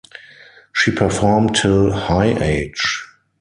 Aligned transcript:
She 0.73 0.89
performed 0.89 1.55
till 1.55 1.91
high 1.91 2.33
age. 2.43 3.05